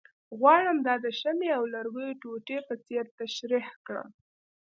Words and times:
غواړم 0.39 0.77
دا 0.87 0.95
د 1.05 1.07
شمعې 1.19 1.49
او 1.57 1.63
لرګیو 1.73 2.13
ټوټې 2.21 2.59
په 2.67 2.75
څېر 2.85 3.05
تشریح 3.19 3.67
کړم، 3.85 4.09